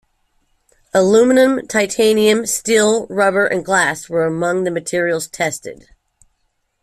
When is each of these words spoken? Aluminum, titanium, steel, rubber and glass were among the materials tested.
Aluminum, 0.95 1.67
titanium, 1.67 2.47
steel, 2.47 3.05
rubber 3.05 3.45
and 3.45 3.63
glass 3.63 4.09
were 4.09 4.25
among 4.25 4.63
the 4.63 4.71
materials 4.71 5.27
tested. 5.27 5.89